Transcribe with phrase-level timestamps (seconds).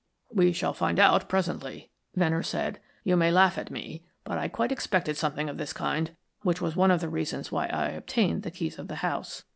[0.31, 2.79] "We shall find out presently," Venner said.
[3.03, 6.09] "You may laugh at me, but I quite expected something of this kind,
[6.41, 9.43] which was one of the reasons why I obtained the keys of the house."